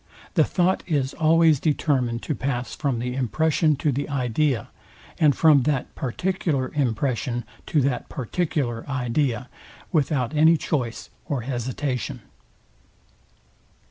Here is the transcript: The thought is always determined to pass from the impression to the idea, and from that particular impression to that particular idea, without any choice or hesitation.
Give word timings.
The 0.33 0.43
thought 0.43 0.81
is 0.87 1.13
always 1.13 1.59
determined 1.59 2.23
to 2.23 2.33
pass 2.33 2.73
from 2.73 2.97
the 2.97 3.13
impression 3.13 3.75
to 3.75 3.91
the 3.91 4.09
idea, 4.09 4.69
and 5.19 5.35
from 5.35 5.61
that 5.69 5.93
particular 5.93 6.71
impression 6.73 7.43
to 7.67 7.81
that 7.81 8.09
particular 8.09 8.83
idea, 8.89 9.47
without 9.91 10.33
any 10.35 10.57
choice 10.57 11.11
or 11.27 11.41
hesitation. 11.41 12.21